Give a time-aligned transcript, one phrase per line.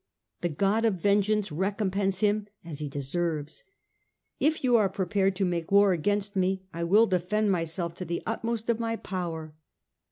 [0.41, 3.65] The God of vengeance recompense him as he deserves.
[4.39, 8.23] If you are prepared to make war against me, I will defend myself to the
[8.25, 9.53] utmost of my power."